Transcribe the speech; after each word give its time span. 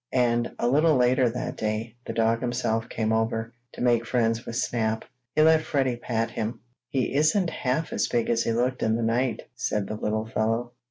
And, 0.13 0.55
a 0.57 0.67
little 0.67 0.95
later 0.95 1.29
that 1.29 1.57
day, 1.57 1.95
the 2.07 2.13
dog 2.13 2.41
himself 2.41 2.89
came 2.89 3.13
over, 3.13 3.53
to 3.73 3.81
make 3.83 4.03
friends 4.03 4.47
with 4.47 4.55
Snap. 4.55 5.05
He 5.35 5.43
let 5.43 5.61
Freddie 5.61 5.95
pat 5.97 6.31
him. 6.31 6.59
"He 6.89 7.13
isn't 7.13 7.51
half 7.51 7.93
as 7.93 8.07
big 8.07 8.27
as 8.27 8.41
he 8.43 8.51
looked 8.51 8.81
in 8.81 8.95
the 8.95 9.03
night," 9.03 9.43
said 9.53 9.85
the 9.85 9.95
little 9.95 10.25
fellow. 10.25 10.71